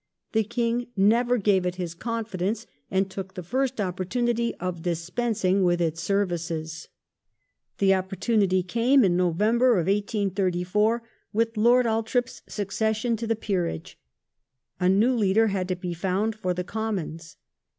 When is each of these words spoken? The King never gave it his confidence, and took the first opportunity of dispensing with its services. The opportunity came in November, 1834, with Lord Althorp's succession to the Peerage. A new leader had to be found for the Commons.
The 0.31 0.43
King 0.43 0.87
never 0.97 1.37
gave 1.37 1.63
it 1.63 1.75
his 1.75 1.93
confidence, 1.93 2.65
and 2.89 3.07
took 3.07 3.35
the 3.35 3.43
first 3.43 3.79
opportunity 3.79 4.55
of 4.55 4.81
dispensing 4.81 5.63
with 5.63 5.79
its 5.79 6.01
services. 6.01 6.87
The 7.77 7.93
opportunity 7.93 8.63
came 8.63 9.03
in 9.03 9.15
November, 9.15 9.75
1834, 9.75 11.03
with 11.33 11.55
Lord 11.55 11.85
Althorp's 11.85 12.41
succession 12.47 13.15
to 13.17 13.27
the 13.27 13.35
Peerage. 13.35 13.99
A 14.79 14.89
new 14.89 15.13
leader 15.13 15.49
had 15.49 15.67
to 15.67 15.75
be 15.75 15.93
found 15.93 16.33
for 16.33 16.55
the 16.55 16.63
Commons. 16.63 17.37